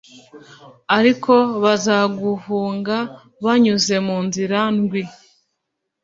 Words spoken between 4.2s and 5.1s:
nzira ndwi